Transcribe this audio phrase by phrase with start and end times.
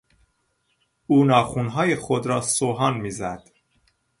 [1.07, 3.49] او ناخنهای خود را سوهان میزد.